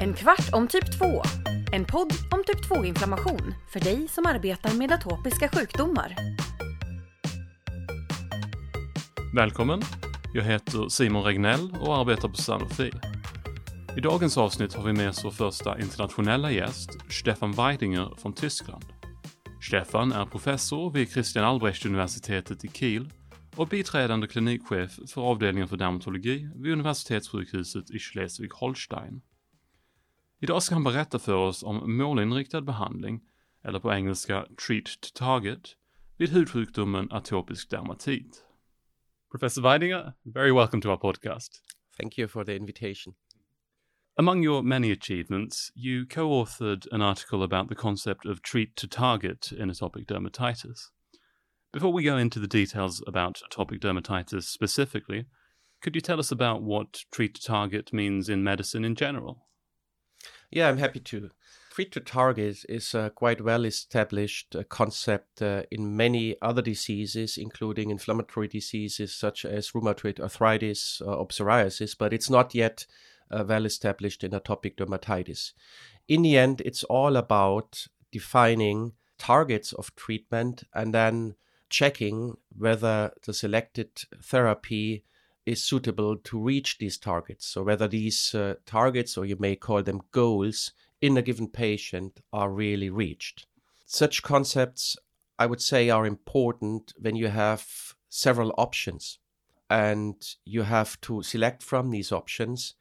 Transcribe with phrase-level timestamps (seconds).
[0.00, 1.22] En kvart om typ 2.
[1.72, 6.16] En podd om typ 2-inflammation för dig som arbetar med atopiska sjukdomar.
[9.36, 9.82] Välkommen!
[10.34, 12.92] Jag heter Simon Regnell och arbetar på Sanofi.
[13.96, 18.84] I dagens avsnitt har vi med oss vår första internationella gäst, Stefan Weidinger från Tyskland.
[19.62, 23.10] Stefan är professor vid Christian Albrecht-universitetet i Kiel
[23.56, 29.20] och biträdande klinikchef för avdelningen för dermatologi vid universitetssjukhuset i Schleswig-Holstein.
[30.40, 33.20] Idag ska han berätta för oss om målinriktad behandling,
[33.64, 35.76] eller på engelska treat to target,
[36.16, 38.44] vid hudsjukdomen atopisk dermatit.
[39.30, 41.50] Professor Weidinger, very welcome to our podcast.
[41.98, 43.14] Thank you for the invitation.
[44.18, 48.86] Among your many achievements, you co authored an article about the concept of treat to
[48.86, 50.95] target in atopic dermatitis.
[51.76, 55.26] Before we go into the details about atopic dermatitis specifically,
[55.82, 59.44] could you tell us about what treat to target means in medicine in general?
[60.50, 61.28] Yeah, I'm happy to.
[61.74, 67.36] Treat to target is a quite well established uh, concept uh, in many other diseases,
[67.36, 72.86] including inflammatory diseases such as rheumatoid arthritis uh, or psoriasis, but it's not yet
[73.30, 75.52] well established in atopic dermatitis.
[76.08, 81.34] In the end, it's all about defining targets of treatment and then
[81.68, 83.90] checking whether the selected
[84.22, 85.04] therapy
[85.44, 87.46] is suitable to reach these targets.
[87.46, 92.20] So, whether these uh, targets, or you may call them goals, in a given patient
[92.32, 93.46] are really reached.
[93.84, 94.96] Such concepts,
[95.38, 99.18] I would say, are important when you have several options
[99.68, 102.74] and you have to select from these options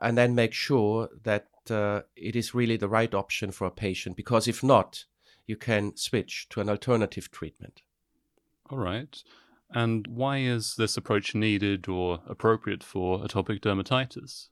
[0.00, 4.16] and then make sure that uh, it is really the right option for a patient
[4.16, 5.04] because if not,
[5.46, 7.82] you can switch to an alternative treatment.
[8.70, 9.22] All right.
[9.70, 14.48] And why is this approach needed or appropriate for atopic dermatitis?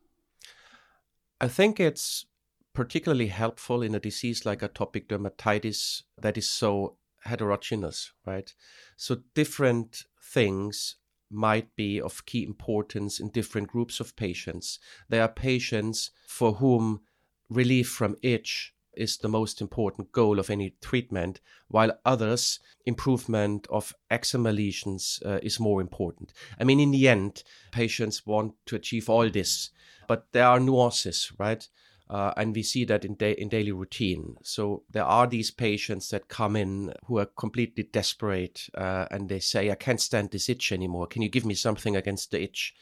[1.40, 2.26] I think it's
[2.72, 8.52] particularly helpful in a disease like atopic dermatitis that is so heterogeneous, right?
[8.96, 10.96] So different things
[11.30, 14.78] might be of key importance in different groups of patients.
[15.08, 17.00] There are patients for whom
[17.48, 23.94] relief from itch is the most important goal of any treatment, while others, improvement of
[24.10, 26.32] eczema lesions uh, is more important.
[26.60, 29.70] I mean, in the end, patients want to achieve all this,
[30.06, 31.66] but there are nuances, right?
[32.10, 34.36] Uh, and we see that in, da- in daily routine.
[34.42, 39.40] So there are these patients that come in who are completely desperate uh, and they
[39.40, 41.06] say, I can't stand this itch anymore.
[41.06, 42.74] Can you give me something against the itch?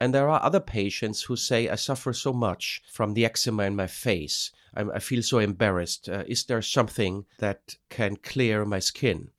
[0.00, 3.76] And there are other patients who say, I suffer so much from the eczema in
[3.76, 4.50] my face.
[4.74, 6.08] I'm, i feel so embarrassed.
[6.08, 9.30] Uh, is there something that can clear my skin?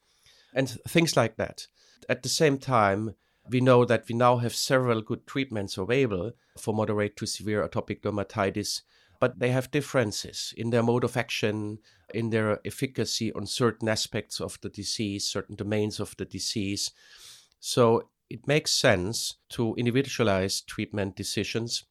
[0.53, 1.67] And things like that.
[2.07, 3.15] At the same time,
[3.49, 8.01] we know that we now have several good treatments available for moderate to severe atopic
[8.01, 8.81] dermatitis,
[9.19, 11.79] but they have differences in their mode of action,
[12.13, 16.91] in their efficacy on certain aspects of the disease, certain domains of the disease.
[17.59, 21.85] So it makes sense to individualize treatment decisions,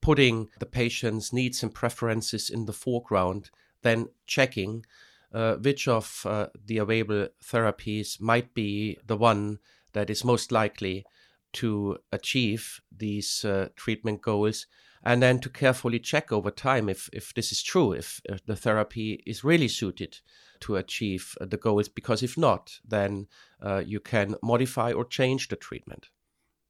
[0.00, 3.50] putting the patient's needs and preferences in the foreground,
[3.82, 4.84] then checking
[5.32, 9.58] uh, which of uh, the available therapies might be the one
[9.92, 11.04] that is most likely
[11.52, 14.66] to achieve these uh, treatment goals
[15.04, 18.56] and then to carefully check over time if, if this is true, if, if the
[18.56, 20.18] therapy is really suited
[20.60, 23.26] to achieve the goals, because if not, then
[23.62, 26.08] uh, you can modify or change the treatment.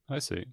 [0.09, 0.45] I see.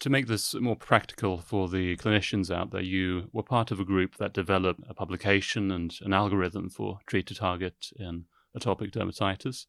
[0.00, 3.84] To make this more practical for the clinicians out there, you were part of a
[3.84, 8.26] group that developed a publication and an algorithm for treat to target in
[8.56, 9.66] atopic dermatitis.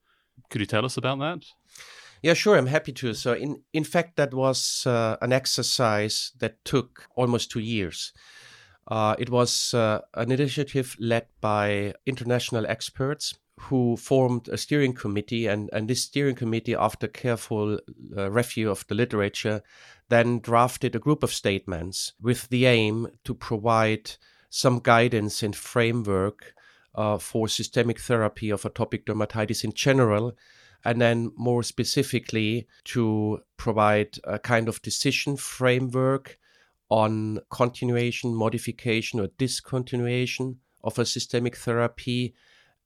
[0.49, 1.45] Could you tell us about that?
[2.21, 2.57] Yeah, sure.
[2.57, 3.13] I'm happy to.
[3.13, 8.13] So, in in fact, that was uh, an exercise that took almost two years.
[8.89, 15.45] Uh, it was uh, an initiative led by international experts who formed a steering committee,
[15.45, 17.77] and, and this steering committee, after careful
[18.17, 19.61] uh, review of the literature,
[20.07, 24.11] then drafted a group of statements with the aim to provide
[24.49, 26.55] some guidance and framework
[26.95, 30.35] uh, for systemic therapy of atopic dermatitis in general,
[30.83, 36.38] and then more specifically to provide a kind of decision framework
[36.89, 42.33] on continuation, modification, or discontinuation of a systemic therapy,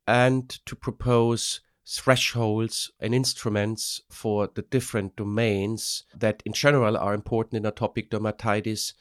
[0.08, 7.66] and to propose thresholds and instruments for the different domains that in general are important
[7.66, 8.94] in atopic dermatitis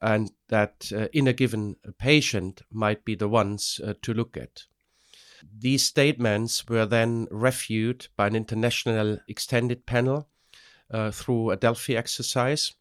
[0.00, 4.64] and that uh, in a given patient might be the ones uh, to look at.
[5.58, 10.28] These statements were then reviewed by an international extended panel
[10.90, 12.72] uh, through a Delphi exercise.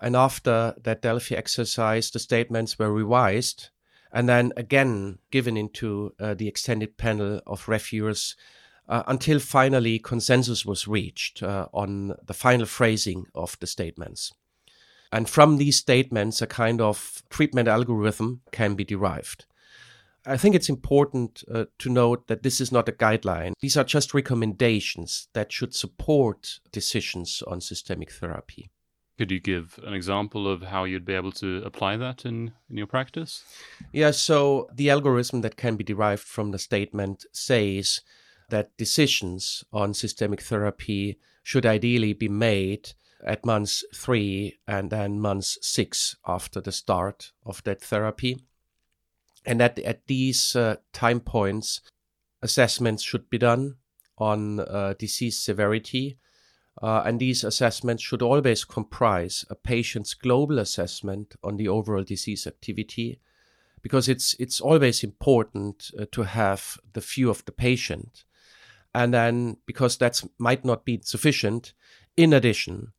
[0.00, 3.70] And after that Delphi exercise, the statements were revised
[4.12, 8.36] and then again given into uh, the extended panel of reviewers
[8.88, 14.32] uh, until finally consensus was reached uh, on the final phrasing of the statements.
[15.12, 19.46] And from these statements, a kind of treatment algorithm can be derived.
[20.24, 23.52] I think it's important uh, to note that this is not a guideline.
[23.60, 28.70] These are just recommendations that should support decisions on systemic therapy.
[29.18, 32.76] Could you give an example of how you'd be able to apply that in, in
[32.76, 33.44] your practice?
[33.92, 38.02] Yeah, so the algorithm that can be derived from the statement says
[38.50, 42.92] that decisions on systemic therapy should ideally be made
[43.24, 48.44] at months three and then months six after the start of that therapy.
[49.46, 51.80] And that at these uh, time points,
[52.42, 53.76] assessments should be done
[54.18, 56.18] on uh, disease severity
[56.82, 62.46] uh, and these assessments should always comprise a patient's global assessment on the overall disease
[62.46, 63.18] activity,
[63.82, 68.24] because it's it's always important uh, to have the view of the patient,
[68.92, 71.74] and then because that might not be sufficient.
[72.16, 72.92] In addition,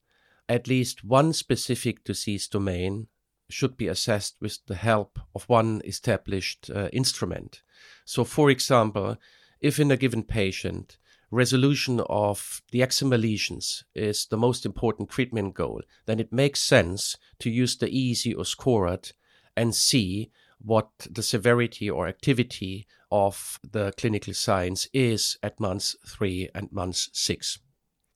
[0.48, 3.08] at least one specific disease domain
[3.50, 7.64] should be assessed with the help of one established uh, instrument.
[8.06, 9.18] So, for example,
[9.60, 10.98] if in a given patient
[11.32, 17.18] resolution of the eczema lesions is the most important treatment goal, then it makes sense
[17.40, 19.12] to use the EASI or SCORAD
[19.56, 26.50] and see what the severity or activity of the clinical signs is at months three
[26.56, 27.60] and months six.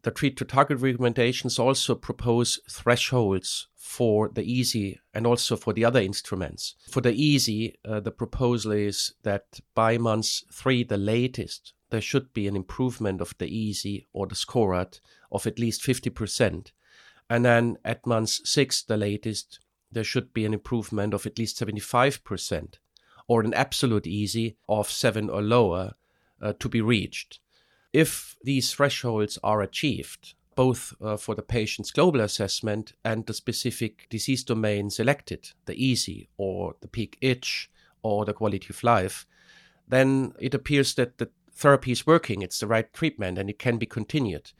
[0.03, 5.85] The treat to target recommendations also propose thresholds for the EASI and also for the
[5.85, 6.75] other instruments.
[6.89, 12.33] For the EASI, uh, the proposal is that by months three, the latest, there should
[12.33, 14.99] be an improvement of the EASI or the SCORAD
[15.31, 16.71] of at least 50%.
[17.29, 19.59] And then at month six, the latest,
[19.91, 22.75] there should be an improvement of at least 75%
[23.27, 25.93] or an absolute EASI of seven or lower
[26.41, 27.39] uh, to be reached.
[27.93, 34.07] If these thresholds are achieved, both uh, for the patient's global assessment and the specific
[34.09, 37.69] disease domain selected, the EASI or the peak itch
[38.01, 39.25] or the quality of life,
[39.87, 41.29] then it appears that the
[41.61, 44.51] therapy is working, it's the right treatment, and it can be continued.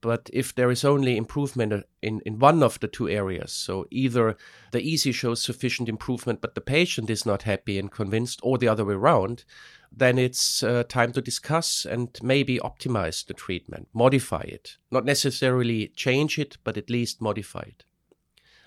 [0.00, 4.36] But if there is only improvement in, in one of the two areas, so either
[4.72, 8.68] the EASI shows sufficient improvement, but the patient is not happy and convinced, or the
[8.68, 9.44] other way around,
[9.92, 14.78] then it's uh, time to discuss and maybe optimize the treatment, modify it.
[14.90, 17.84] Not necessarily change it, but at least modify it.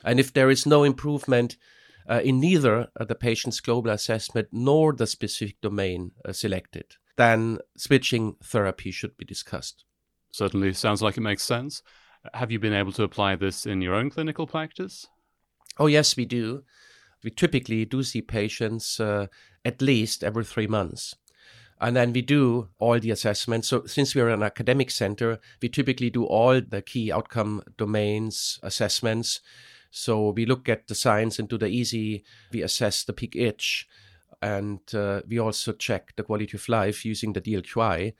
[0.03, 1.57] And if there is no improvement
[2.07, 7.59] uh, in neither uh, the patient's global assessment nor the specific domain uh, selected, then
[7.77, 9.85] switching therapy should be discussed.
[10.31, 11.83] Certainly sounds like it makes sense.
[12.33, 15.07] Have you been able to apply this in your own clinical practice?
[15.77, 16.63] Oh, yes, we do.
[17.23, 19.27] We typically do see patients uh,
[19.63, 21.15] at least every three months.
[21.79, 23.67] And then we do all the assessments.
[23.67, 29.41] So, since we're an academic center, we typically do all the key outcome domains assessments.
[29.91, 33.87] So, we look at the signs and do the EASI, we assess the peak itch,
[34.43, 38.13] and uh, we also check the quality of life using the DLQI.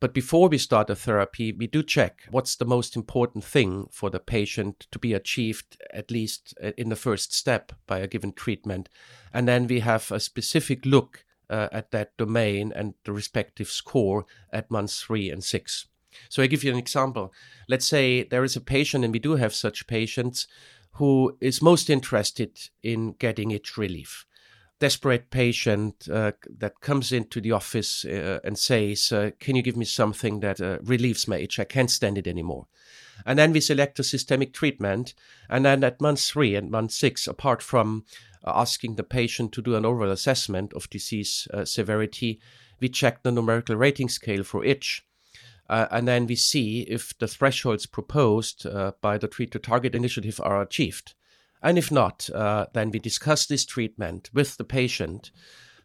[0.00, 4.08] But before we start a therapy, we do check what's the most important thing for
[4.08, 8.32] the patient to be achieved, at least uh, in the first step by a given
[8.32, 8.88] treatment.
[9.34, 14.24] And then we have a specific look uh, at that domain and the respective score
[14.50, 15.86] at months three and six.
[16.30, 17.34] So I give you an example.
[17.68, 20.46] Let's say there is a patient, and we do have such patients,
[20.92, 24.24] who is most interested in getting itch relief
[24.80, 29.76] desperate patient uh, that comes into the office uh, and says, uh, Can you give
[29.76, 31.58] me something that uh, relieves my itch?
[31.58, 32.66] I can't stand it anymore.
[33.26, 35.14] And then we select a systemic treatment.
[35.48, 38.04] And then at month three and month six, apart from
[38.44, 42.40] uh, asking the patient to do an overall assessment of disease uh, severity,
[42.80, 45.04] we check the numerical rating scale for itch.
[45.68, 48.64] and then we see if the thresholds proposed
[49.02, 51.14] by the Treat to Target initiative are achieved.
[51.62, 55.30] And if not, uh, then we discuss this treatment with the patient.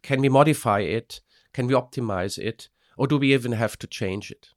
[0.02, 1.20] Can we modify it?
[1.52, 2.68] Can we optimize it?
[2.96, 4.48] Or do we even have to change it?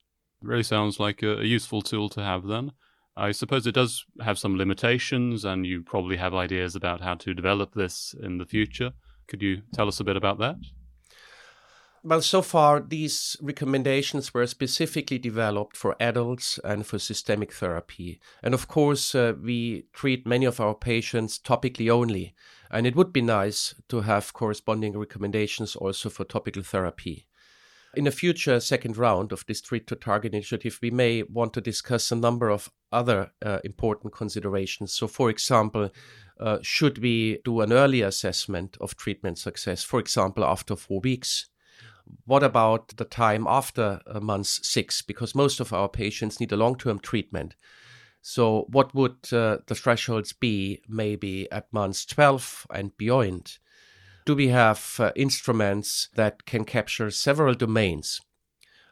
[0.41, 2.71] it really sounds like a, a useful tool to have then.
[3.15, 7.33] I suppose it does have some limitations, and you probably have ideas about how to
[7.33, 8.91] develop this in the future.
[9.27, 10.57] Could you tell us a bit about that?
[12.07, 18.21] Well, so far, these recommendations were specifically developed for adults and for systemic therapy.
[18.41, 22.33] And of course, uh, we treat many of our patients topically only.
[22.71, 27.27] And it would be nice to have corresponding recommendations also for topical therapy.
[27.93, 31.59] in a future second round of this treat to target initiative, we may want to
[31.59, 34.93] discuss a number of other uh, important considerations.
[34.93, 35.89] So, for example,
[36.39, 41.49] uh, should we do an early assessment of treatment success, for example, after four weeks?
[42.25, 45.01] What about the time after uh, month six?
[45.01, 47.55] Because most of our patients need a long term treatment.
[48.21, 53.57] So, what would uh, the thresholds be maybe at month 12 and beyond?
[54.25, 58.19] Do we have uh, instruments that can capture several domains?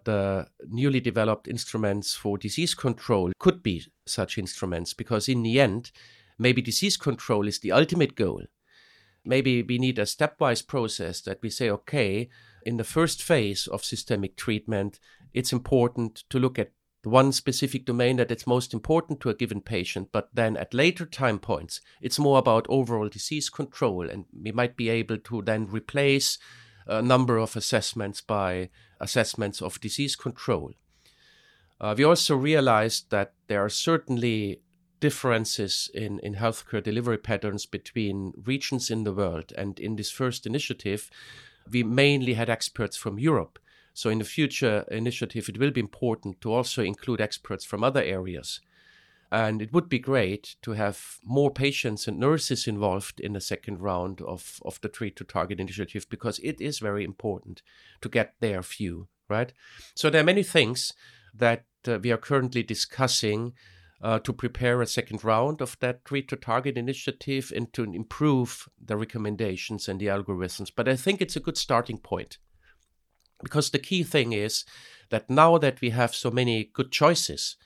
[0.06, 5.92] The newly developed instruments for disease control could be such instruments because, in the end,
[6.38, 8.44] maybe disease control is the ultimate goal.
[9.26, 12.30] Maybe we need a stepwise process that we say, okay,
[12.66, 15.00] in the first phase of systemic treatment,
[15.34, 16.72] it's important to look at
[17.04, 21.06] one specific domain that is most important to a given patient, but then at later
[21.06, 25.68] time points, it's more about overall disease control, and we might be able to then
[25.68, 26.40] replace
[26.88, 28.70] a number of assessments by
[29.00, 30.74] assessments of disease control.
[31.80, 34.62] Uh, we also realized that there are certainly
[35.00, 39.52] differences in, in healthcare delivery patterns between regions in the world.
[39.58, 41.12] And in this first initiative,
[41.72, 43.60] we mainly had experts from Europe.
[43.94, 48.04] So in the future initiative, it will be important to also include experts from other
[48.04, 48.60] areas.
[49.32, 53.82] And it would be great to have more patients and nurses involved in the second
[53.82, 57.62] round of, of the Treat to Target initiative because it is very important
[58.02, 59.52] to get their view, right?
[59.96, 60.94] So there are many things
[61.34, 63.54] that uh, we are currently discussing
[64.02, 68.68] uh, to prepare a second round of that treat to target initiative and to improve
[68.84, 70.72] the recommendations and the algorithms.
[70.76, 72.38] But I think it's a good starting point
[73.44, 74.66] because the key thing is
[75.10, 77.58] that now that we have so many good choices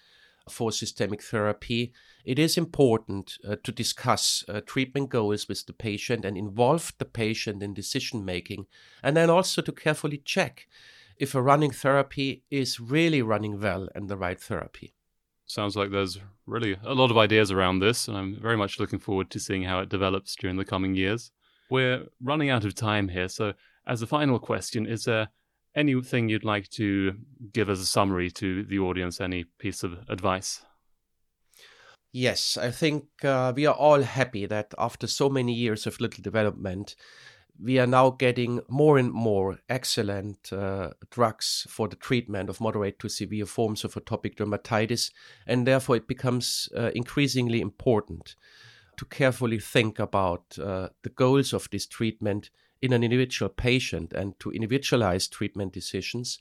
[0.50, 1.94] for systemic therapy,
[2.26, 7.06] it is important uh, to discuss uh, treatment goals with the patient and involve the
[7.06, 8.66] patient in decision making,
[9.04, 10.68] and then also to carefully check
[11.18, 14.94] if a running therapy is really running well and the right therapy
[15.50, 19.00] sounds like there's really a lot of ideas around this, and I'm very much looking
[19.00, 21.32] forward to seeing how it develops during the coming years.
[21.70, 23.54] We're running out of time here, so
[23.88, 25.30] as a final question, is there
[25.76, 27.16] anything you'd like to
[27.52, 30.62] give as a summary to the audience, any piece of advice?
[32.12, 36.24] Yes, I think uh, we are all happy that after so many years of little
[36.24, 36.96] development,
[37.62, 43.00] we are now getting more and more excellent uh, drugs for the treatment of moderate
[43.00, 45.12] to severe forms of atopic dermatitis,
[45.46, 48.36] and therefore it becomes uh, increasingly important
[48.98, 52.50] to carefully think about uh, the goals of this treatment
[52.82, 56.40] in an individual patient and to individualize treatment decisions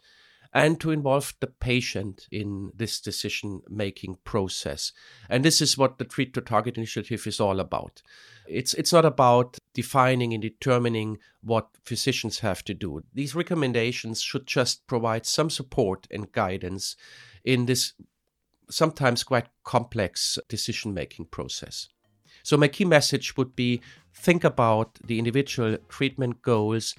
[0.53, 4.93] and to involve the patient in this decision making process.
[5.29, 8.03] And this is what the Treat to Target initiative is all about.
[8.47, 13.03] It's, it's not about defining and determining what physicians have to do.
[13.15, 16.97] These recommendations should just provide some support and guidance
[17.45, 17.95] in this
[18.71, 21.89] sometimes quite complex decision making process.
[22.43, 23.81] So, my key message would be
[24.15, 26.95] think about the individual treatment goals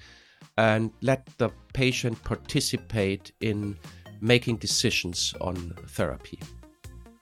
[0.56, 3.76] and let the patient participate in
[4.20, 6.38] making decisions on therapy.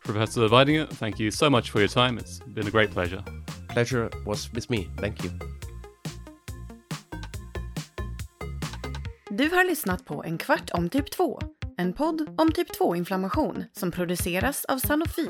[0.01, 2.19] Professor Weidinger, thank you so much for your time.
[2.19, 3.23] It's been a great pleasure.
[3.69, 4.89] Pleasure was with me.
[5.01, 5.31] Thank you.
[9.31, 11.39] Du har lyssnat på En kvart om typ 2,
[11.77, 15.29] en podd om typ 2-inflammation som produceras av Sanofi